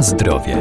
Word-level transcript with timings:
Zdrowie. 0.00 0.56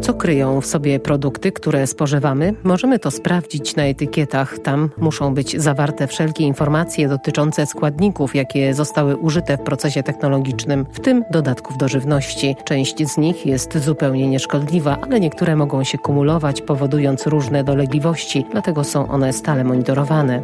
Co 0.00 0.14
kryją 0.14 0.60
w 0.60 0.66
sobie 0.66 1.00
produkty, 1.00 1.52
które 1.52 1.86
spożywamy? 1.86 2.54
Możemy 2.62 2.98
to 2.98 3.10
sprawdzić 3.10 3.76
na 3.76 3.82
etykietach. 3.82 4.58
Tam 4.58 4.90
muszą 4.98 5.34
być 5.34 5.60
zawarte 5.60 6.06
wszelkie 6.06 6.44
informacje 6.44 7.08
dotyczące 7.08 7.66
składników, 7.66 8.34
jakie 8.34 8.74
zostały 8.74 9.16
użyte 9.16 9.56
w 9.56 9.62
procesie 9.62 10.02
technologicznym, 10.02 10.86
w 10.92 11.00
tym 11.00 11.24
dodatków 11.30 11.78
do 11.78 11.88
żywności. 11.88 12.56
Część 12.64 13.08
z 13.08 13.18
nich 13.18 13.46
jest 13.46 13.78
zupełnie 13.78 14.28
nieszkodliwa, 14.28 14.98
ale 15.02 15.20
niektóre 15.20 15.56
mogą 15.56 15.84
się 15.84 15.98
kumulować, 15.98 16.62
powodując 16.62 17.26
różne 17.26 17.64
dolegliwości, 17.64 18.46
dlatego 18.52 18.84
są 18.84 19.08
one 19.08 19.32
stale 19.32 19.64
monitorowane. 19.64 20.42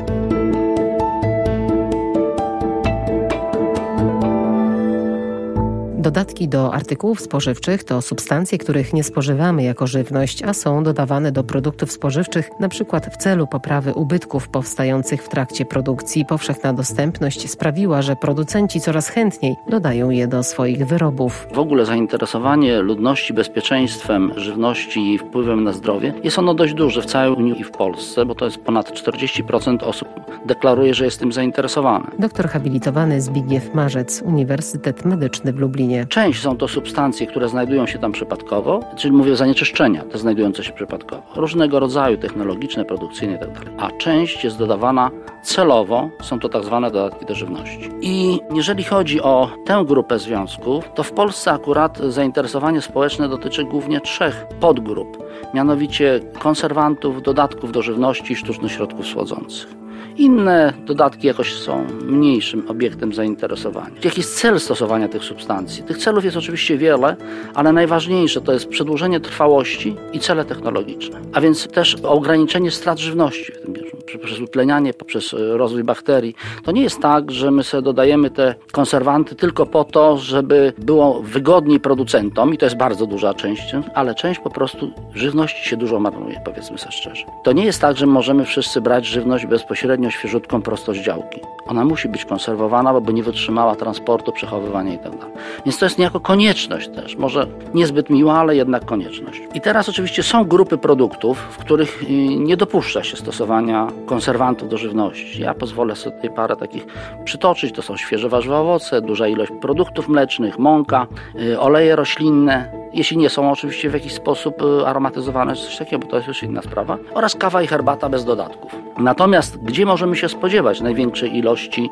Dodatki 5.98 6.48
do 6.48 6.74
artykułów 6.74 7.20
spożywczych 7.20 7.84
to 7.84 8.02
substancje, 8.02 8.58
których 8.58 8.92
nie 8.92 9.04
spożywamy 9.04 9.62
jako 9.62 9.86
żywność, 9.86 10.42
a 10.42 10.54
są 10.54 10.82
dodawane 10.82 11.32
do 11.32 11.44
produktów 11.44 11.92
spożywczych 11.92 12.50
np. 12.60 13.00
w 13.12 13.16
celu 13.16 13.46
poprawy 13.46 13.94
ubytków 13.94 14.48
powstających 14.48 15.24
w 15.24 15.28
trakcie 15.28 15.64
produkcji. 15.64 16.24
Powszechna 16.24 16.72
dostępność 16.72 17.50
sprawiła, 17.50 18.02
że 18.02 18.16
producenci 18.16 18.80
coraz 18.80 19.08
chętniej 19.08 19.56
dodają 19.68 20.10
je 20.10 20.28
do 20.28 20.42
swoich 20.42 20.86
wyrobów. 20.86 21.46
W 21.54 21.58
ogóle 21.58 21.86
zainteresowanie 21.86 22.82
ludności 22.82 23.34
bezpieczeństwem 23.34 24.32
żywności 24.36 25.14
i 25.14 25.18
wpływem 25.18 25.64
na 25.64 25.72
zdrowie 25.72 26.14
jest 26.24 26.38
ono 26.38 26.54
dość 26.54 26.74
duże 26.74 27.02
w 27.02 27.06
całej 27.06 27.32
Unii 27.32 27.60
i 27.60 27.64
w 27.64 27.70
Polsce, 27.70 28.26
bo 28.26 28.34
to 28.34 28.44
jest 28.44 28.58
ponad 28.58 28.92
40% 28.92 29.84
osób 29.84 30.08
deklaruje, 30.46 30.94
że 30.94 31.04
jest 31.04 31.20
tym 31.20 31.32
zainteresowane. 31.32 32.06
Doktor 32.18 32.48
habilitowany 32.48 33.20
Zbigniew 33.20 33.74
Marzec, 33.74 34.22
Uniwersytet 34.22 35.04
Medyczny 35.04 35.52
w 35.52 35.58
Lublinie. 35.58 35.87
Część 36.08 36.42
są 36.42 36.56
to 36.56 36.68
substancje, 36.68 37.26
które 37.26 37.48
znajdują 37.48 37.86
się 37.86 37.98
tam 37.98 38.12
przypadkowo, 38.12 38.80
czyli 38.96 39.12
mówię 39.12 39.36
zanieczyszczenia, 39.36 40.04
te 40.04 40.18
znajdujące 40.18 40.64
się 40.64 40.72
przypadkowo, 40.72 41.22
różnego 41.36 41.80
rodzaju 41.80 42.16
technologiczne, 42.16 42.84
produkcyjne 42.84 43.32
itd. 43.32 43.54
Tak 43.54 43.68
A 43.78 43.90
część 43.90 44.44
jest 44.44 44.58
dodawana 44.58 45.10
celowo, 45.42 46.10
są 46.22 46.40
to 46.40 46.48
tak 46.48 46.64
zwane 46.64 46.90
dodatki 46.90 47.26
do 47.26 47.34
żywności. 47.34 47.90
I 48.00 48.40
jeżeli 48.54 48.84
chodzi 48.84 49.22
o 49.22 49.50
tę 49.66 49.84
grupę 49.86 50.18
związków, 50.18 50.90
to 50.94 51.02
w 51.02 51.12
Polsce 51.12 51.52
akurat 51.52 51.98
zainteresowanie 51.98 52.80
społeczne 52.80 53.28
dotyczy 53.28 53.64
głównie 53.64 54.00
trzech 54.00 54.46
podgrup, 54.60 55.24
mianowicie 55.54 56.20
konserwantów, 56.38 57.22
dodatków 57.22 57.72
do 57.72 57.82
żywności 57.82 58.32
i 58.32 58.36
sztucznych 58.36 58.72
środków 58.72 59.06
słodzących. 59.06 59.87
Inne 60.16 60.72
dodatki 60.86 61.26
jakoś 61.26 61.54
są 61.54 61.86
mniejszym 62.04 62.68
obiektem 62.68 63.12
zainteresowania. 63.12 63.96
Jaki 64.04 64.20
jest 64.20 64.36
cel 64.36 64.60
stosowania 64.60 65.08
tych 65.08 65.24
substancji? 65.24 65.82
Tych 65.82 65.98
celów 65.98 66.24
jest 66.24 66.36
oczywiście 66.36 66.78
wiele, 66.78 67.16
ale 67.54 67.72
najważniejsze 67.72 68.40
to 68.40 68.52
jest 68.52 68.68
przedłużenie 68.68 69.20
trwałości 69.20 69.96
i 70.12 70.20
cele 70.20 70.44
technologiczne, 70.44 71.20
a 71.32 71.40
więc 71.40 71.68
też 71.68 71.96
ograniczenie 72.02 72.70
strat 72.70 72.98
żywności 72.98 73.52
w 73.52 73.58
tym 73.58 73.74
poprzez 74.12 74.40
utlenianie, 74.40 74.94
poprzez 74.94 75.34
rozwój 75.38 75.84
bakterii. 75.84 76.34
To 76.64 76.72
nie 76.72 76.82
jest 76.82 77.00
tak, 77.00 77.30
że 77.30 77.50
my 77.50 77.64
sobie 77.64 77.82
dodajemy 77.82 78.30
te 78.30 78.54
konserwanty 78.72 79.34
tylko 79.34 79.66
po 79.66 79.84
to, 79.84 80.16
żeby 80.16 80.72
było 80.78 81.22
wygodniej 81.22 81.80
producentom 81.80 82.54
i 82.54 82.58
to 82.58 82.66
jest 82.66 82.76
bardzo 82.76 83.06
duża 83.06 83.34
część, 83.34 83.74
ale 83.94 84.14
część 84.14 84.40
po 84.40 84.50
prostu 84.50 84.90
żywności 85.14 85.68
się 85.68 85.76
dużo 85.76 86.00
marnuje, 86.00 86.40
powiedzmy 86.44 86.78
sobie 86.78 86.92
szczerze. 86.92 87.24
To 87.44 87.52
nie 87.52 87.64
jest 87.64 87.80
tak, 87.80 87.96
że 87.96 88.06
możemy 88.06 88.44
wszyscy 88.44 88.80
brać 88.80 89.06
żywność 89.06 89.46
bezpośrednio 89.46 89.87
świeżutką 90.10 90.62
prosto 90.62 90.94
z 90.94 90.96
działki. 90.96 91.40
Ona 91.66 91.84
musi 91.84 92.08
być 92.08 92.24
konserwowana, 92.24 93.00
bo 93.00 93.12
nie 93.12 93.22
wytrzymała 93.22 93.76
transportu, 93.76 94.32
przechowywania 94.32 94.92
itd. 94.92 95.18
Tak 95.18 95.28
Więc 95.66 95.78
to 95.78 95.86
jest 95.86 95.98
niejako 95.98 96.20
konieczność 96.20 96.88
też, 96.88 97.16
może 97.16 97.46
niezbyt 97.74 98.10
miła, 98.10 98.38
ale 98.38 98.56
jednak 98.56 98.84
konieczność. 98.84 99.42
I 99.54 99.60
teraz 99.60 99.88
oczywiście 99.88 100.22
są 100.22 100.44
grupy 100.44 100.78
produktów, 100.78 101.38
w 101.38 101.56
których 101.56 102.02
y, 102.02 102.06
nie 102.36 102.56
dopuszcza 102.56 103.04
się 103.04 103.16
stosowania 103.16 103.86
konserwantów 104.06 104.68
do 104.68 104.78
żywności. 104.78 105.42
Ja 105.42 105.54
pozwolę 105.54 105.96
sobie 105.96 106.16
tutaj 106.16 106.30
parę 106.30 106.56
takich 106.56 106.86
przytoczyć. 107.24 107.74
To 107.74 107.82
są 107.82 107.96
świeże 107.96 108.28
warzywa, 108.28 108.60
owoce, 108.60 109.00
duża 109.00 109.28
ilość 109.28 109.52
produktów 109.60 110.08
mlecznych, 110.08 110.58
mąka, 110.58 111.06
y, 111.40 111.60
oleje 111.60 111.96
roślinne, 111.96 112.87
jeśli 112.92 113.16
nie 113.16 113.30
są 113.30 113.52
oczywiście 113.52 113.90
w 113.90 113.94
jakiś 113.94 114.14
sposób 114.14 114.62
y, 114.62 114.86
aromatyzowane 114.86 115.56
czy 115.56 115.62
coś 115.62 115.76
takiego, 115.76 115.98
bo 115.98 116.10
to 116.10 116.16
jest 116.16 116.28
już 116.28 116.42
inna 116.42 116.62
sprawa, 116.62 116.98
oraz 117.14 117.34
kawa 117.34 117.62
i 117.62 117.66
herbata 117.66 118.08
bez 118.08 118.24
dodatków. 118.24 118.74
Natomiast 118.98 119.58
gdzie 119.58 119.86
możemy 119.86 120.16
się 120.16 120.28
spodziewać 120.28 120.80
największej 120.80 121.36
ilości 121.36 121.90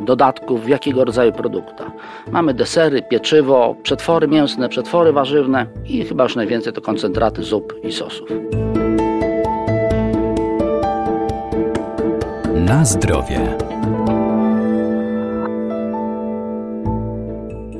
dodatków, 0.00 0.68
jakiego 0.68 1.04
rodzaju 1.04 1.32
produkta? 1.32 1.92
Mamy 2.30 2.54
desery, 2.54 3.02
pieczywo, 3.02 3.76
przetwory 3.82 4.28
mięsne, 4.28 4.68
przetwory 4.68 5.12
warzywne 5.12 5.66
i 5.84 6.04
chyba 6.04 6.24
już 6.24 6.36
najwięcej 6.36 6.72
to 6.72 6.80
koncentraty 6.80 7.42
zup 7.42 7.74
i 7.84 7.92
sosów. 7.92 8.28
Na 12.54 12.84
zdrowie. 12.84 13.56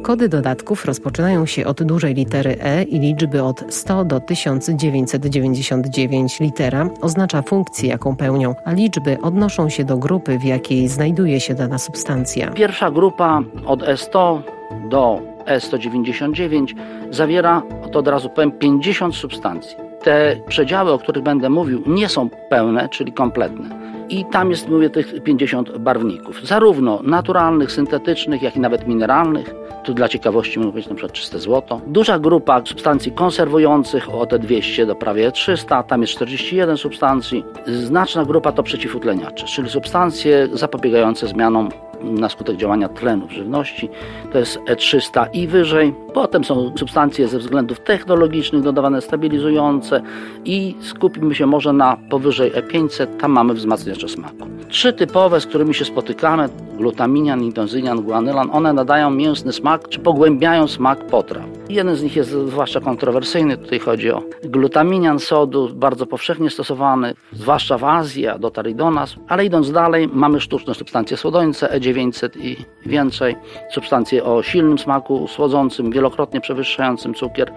Kody 0.02 0.28
dodatków 0.28 0.84
rozpoczynają 0.84 1.46
się 1.46 1.66
od 1.66 1.82
dużej 1.82 2.14
litery 2.14 2.56
E 2.60 2.82
i 2.82 2.98
liczby 2.98 3.42
od 3.42 3.74
100 3.74 4.04
do 4.04 4.20
1999. 4.20 6.40
Litera 6.40 6.88
oznacza 7.00 7.42
funkcję, 7.42 7.88
jaką 7.88 8.16
pełnią, 8.16 8.54
a 8.64 8.72
liczby 8.72 9.18
odnoszą 9.22 9.68
się 9.68 9.84
do 9.84 9.96
grupy, 9.96 10.38
w 10.38 10.44
jakiej 10.44 10.88
znajduje 10.88 11.40
się 11.40 11.54
dana 11.54 11.78
substancja. 11.78 12.50
Pierwsza 12.50 12.90
grupa 12.90 13.40
od 13.66 13.82
E100 13.82 14.42
do 14.88 15.20
E199 15.46 16.74
zawiera, 17.10 17.62
to 17.92 17.98
od 17.98 18.08
razu 18.08 18.30
powiem, 18.30 18.52
50 18.52 19.16
substancji. 19.16 19.81
Te 20.02 20.36
przedziały, 20.48 20.92
o 20.92 20.98
których 20.98 21.22
będę 21.22 21.50
mówił, 21.50 21.82
nie 21.86 22.08
są 22.08 22.28
pełne, 22.30 22.88
czyli 22.88 23.12
kompletne 23.12 23.82
i 24.12 24.24
tam 24.24 24.50
jest, 24.50 24.68
mówię, 24.68 24.90
tych 24.90 25.22
50 25.22 25.78
barwników, 25.78 26.46
zarówno 26.46 27.00
naturalnych, 27.02 27.72
syntetycznych, 27.72 28.42
jak 28.42 28.56
i 28.56 28.60
nawet 28.60 28.86
mineralnych. 28.86 29.54
Tu 29.84 29.94
dla 29.94 30.08
ciekawości 30.08 30.58
mogę 30.58 30.70
powiedzieć 30.70 30.90
na 30.90 30.96
przykład 30.96 31.12
czyste 31.12 31.38
złoto. 31.38 31.80
Duża 31.86 32.18
grupa 32.18 32.62
substancji 32.64 33.12
konserwujących, 33.12 34.14
o 34.14 34.26
te 34.26 34.38
200 34.38 34.86
do 34.86 34.94
prawie 34.94 35.32
300, 35.32 35.82
tam 35.82 36.00
jest 36.00 36.12
41 36.12 36.76
substancji. 36.76 37.44
Znaczna 37.66 38.24
grupa 38.24 38.52
to 38.52 38.62
przeciwutleniacze, 38.62 39.46
czyli 39.46 39.70
substancje 39.70 40.48
zapobiegające 40.52 41.26
zmianom 41.26 41.69
na 42.04 42.28
skutek 42.28 42.56
działania 42.56 42.88
tlenu 42.88 43.26
w 43.26 43.32
żywności. 43.32 43.88
To 44.32 44.38
jest 44.38 44.58
E300 44.58 45.26
i 45.32 45.46
wyżej. 45.46 45.94
Potem 46.14 46.44
są 46.44 46.72
substancje 46.78 47.28
ze 47.28 47.38
względów 47.38 47.80
technologicznych 47.80 48.62
dodawane 48.62 49.00
stabilizujące 49.00 50.02
i 50.44 50.74
skupimy 50.80 51.34
się 51.34 51.46
może 51.46 51.72
na 51.72 51.96
powyżej 52.10 52.52
E500. 52.52 53.06
Tam 53.16 53.32
mamy 53.32 53.54
wzmacniacze 53.54 54.08
smaku. 54.08 54.46
Trzy 54.68 54.92
typowe, 54.92 55.40
z 55.40 55.46
którymi 55.46 55.74
się 55.74 55.84
spotykamy, 55.84 56.48
glutaminian, 56.76 57.42
indozynian, 57.42 58.02
guanylan, 58.02 58.50
one 58.52 58.72
nadają 58.72 59.10
mięsny 59.10 59.52
smak, 59.52 59.88
czy 59.88 59.98
pogłębiają 59.98 60.68
smak 60.68 61.06
potraw. 61.06 61.44
Jeden 61.68 61.96
z 61.96 62.02
nich 62.02 62.16
jest 62.16 62.30
zwłaszcza 62.30 62.80
kontrowersyjny, 62.80 63.56
tutaj 63.56 63.78
chodzi 63.78 64.10
o 64.10 64.22
glutaminian 64.44 65.18
sodu, 65.18 65.68
bardzo 65.74 66.06
powszechnie 66.06 66.50
stosowany, 66.50 67.14
zwłaszcza 67.32 67.78
w 67.78 67.84
Azji, 67.84 68.26
a 68.26 68.38
dotarł 68.38 68.74
do 68.74 68.90
nas, 68.90 69.16
ale 69.28 69.44
idąc 69.44 69.72
dalej, 69.72 70.08
mamy 70.12 70.40
sztuczne 70.40 70.74
substancje 70.74 71.16
słodońce, 71.16 71.66
E900 71.66 72.28
i 72.40 72.56
więcej, 72.86 73.36
substancje 73.70 74.24
o 74.24 74.42
silnym 74.42 74.78
smaku 74.78 75.28
słodzącym, 75.28 75.90
wielokrotnie 75.90 76.40
przewyższającym 76.40 77.14
cukier 77.14 77.52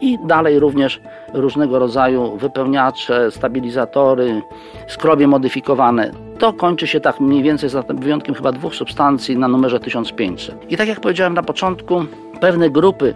i 0.00 0.18
dalej 0.26 0.58
również 0.58 1.00
różnego 1.34 1.78
rodzaju 1.78 2.36
wypełniacze, 2.36 3.30
stabilizatory, 3.30 4.42
skrobie 4.88 5.26
modyfikowane. 5.26 6.27
To 6.38 6.52
kończy 6.52 6.86
się 6.86 7.00
tak 7.00 7.20
mniej 7.20 7.42
więcej, 7.42 7.70
za 7.70 7.82
wyjątkiem 7.82 8.34
chyba 8.34 8.52
dwóch 8.52 8.74
substancji, 8.74 9.36
na 9.36 9.48
numerze 9.48 9.80
1500. 9.80 10.72
I 10.72 10.76
tak 10.76 10.88
jak 10.88 11.00
powiedziałem 11.00 11.34
na 11.34 11.42
początku, 11.42 12.04
pewne 12.40 12.70
grupy 12.70 13.14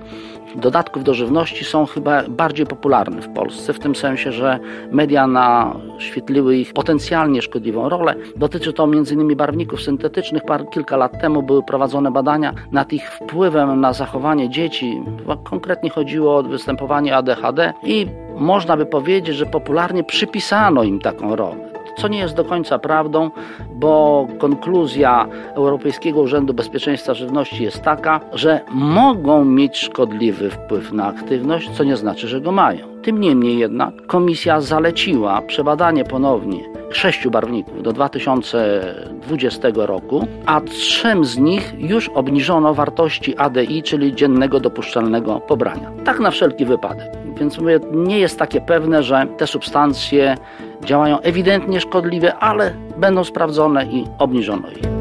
dodatków 0.54 1.04
do 1.04 1.14
żywności 1.14 1.64
są 1.64 1.86
chyba 1.86 2.22
bardziej 2.28 2.66
popularne 2.66 3.22
w 3.22 3.28
Polsce, 3.28 3.72
w 3.72 3.78
tym 3.78 3.94
sensie, 3.94 4.32
że 4.32 4.58
media 4.90 5.26
naświetliły 5.26 6.56
ich 6.56 6.72
potencjalnie 6.72 7.42
szkodliwą 7.42 7.88
rolę. 7.88 8.14
Dotyczy 8.36 8.72
to 8.72 8.84
m.in. 8.84 9.36
barwników 9.36 9.82
syntetycznych. 9.82 10.44
Par, 10.44 10.70
kilka 10.70 10.96
lat 10.96 11.20
temu 11.20 11.42
były 11.42 11.62
prowadzone 11.62 12.10
badania 12.10 12.54
nad 12.72 12.92
ich 12.92 13.10
wpływem 13.10 13.80
na 13.80 13.92
zachowanie 13.92 14.50
dzieci. 14.50 15.02
Konkretnie 15.44 15.90
chodziło 15.90 16.38
o 16.38 16.42
występowanie 16.42 17.16
ADHD 17.16 17.72
i 17.84 18.06
można 18.36 18.76
by 18.76 18.86
powiedzieć, 18.86 19.36
że 19.36 19.46
popularnie 19.46 20.04
przypisano 20.04 20.82
im 20.82 21.00
taką 21.00 21.36
rolę 21.36 21.71
co 21.99 22.09
nie 22.09 22.19
jest 22.19 22.35
do 22.35 22.44
końca 22.44 22.79
prawdą, 22.79 23.31
bo 23.75 24.27
konkluzja 24.39 25.27
Europejskiego 25.55 26.21
Urzędu 26.21 26.55
Bezpieczeństwa 26.55 27.15
Żywności 27.15 27.62
jest 27.62 27.83
taka, 27.83 28.21
że 28.33 28.61
mogą 28.71 29.44
mieć 29.44 29.79
szkodliwy 29.79 30.50
wpływ 30.50 30.93
na 30.93 31.06
aktywność, 31.06 31.71
co 31.71 31.85
nie 31.85 31.97
znaczy, 31.97 32.29
że 32.29 32.41
go 32.41 32.53
mają. 32.53 32.87
Tym 33.03 33.21
niemniej 33.21 33.59
jednak 33.59 34.06
komisja 34.06 34.61
zaleciła 34.61 35.43
przebadanie 35.43 36.05
ponownie 36.05 36.73
sześciu 36.91 37.31
barwników 37.31 37.83
do 37.83 37.93
2020 37.93 39.69
roku, 39.75 40.27
a 40.47 40.61
trzem 40.61 41.25
z 41.25 41.39
nich 41.39 41.75
już 41.79 42.09
obniżono 42.09 42.75
wartości 42.75 43.37
ADI, 43.37 43.83
czyli 43.83 44.15
dziennego 44.15 44.61
dopuszczalnego 44.61 45.41
pobrania. 45.41 45.91
Tak 46.05 46.21
na 46.21 46.31
wszelki 46.31 46.65
wypadek. 46.65 47.06
Więc 47.37 47.59
mówię, 47.59 47.81
nie 47.93 48.19
jest 48.19 48.39
takie 48.39 48.61
pewne, 48.61 49.03
że 49.03 49.27
te 49.37 49.47
substancje 49.47 50.37
działają 50.84 51.20
ewidentnie 51.20 51.81
szkodliwie, 51.81 52.34
ale 52.34 52.75
będą 52.96 53.25
sprawdzone 53.25 53.87
i 53.87 54.05
obniżono 54.19 54.69
je. 54.70 54.93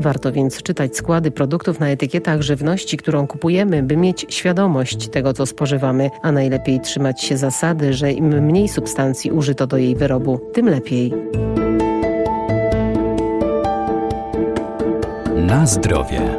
Warto 0.00 0.32
więc 0.32 0.62
czytać 0.62 0.96
składy 0.96 1.30
produktów 1.30 1.80
na 1.80 1.88
etykietach 1.88 2.42
żywności, 2.42 2.96
którą 2.96 3.26
kupujemy, 3.26 3.82
by 3.82 3.96
mieć 3.96 4.26
świadomość 4.28 5.08
tego, 5.08 5.32
co 5.32 5.46
spożywamy, 5.46 6.10
a 6.22 6.32
najlepiej 6.32 6.80
trzymać 6.80 7.22
się 7.22 7.36
zasady, 7.36 7.92
że 7.92 8.12
im 8.12 8.44
mniej 8.44 8.68
substancji 8.68 9.30
użyto 9.30 9.66
do 9.66 9.76
jej 9.76 9.96
wyrobu, 9.96 10.40
tym 10.52 10.68
lepiej. 10.68 11.14
Na 15.36 15.66
zdrowie. 15.66 16.38